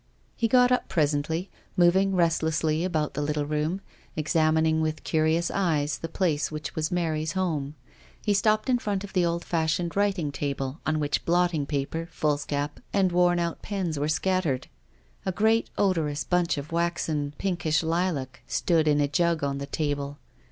[0.35, 3.81] He got up presently, moving restlessly about the little room,
[4.15, 7.75] examining with curious eyes the place which was Mary's home.
[8.19, 12.79] He stopped in front of the old fashioned writing table, on which blotting paper, foolscap,
[12.91, 14.65] and worn out pens were scattered.
[15.23, 19.67] A great odor ous bunch of waxen pinkish lilac stood in a jug on the
[19.67, 20.17] table.